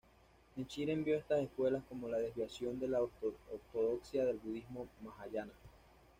Nichiren 0.55 1.03
vio 1.03 1.15
estas 1.17 1.41
escuelas 1.41 1.83
como 1.87 2.07
la 2.07 2.17
desviación 2.17 2.79
de 2.79 2.87
la 2.87 3.03
ortodoxia 3.03 4.25
del 4.25 4.39
budismo 4.39 4.87
mahayana. 5.03 5.53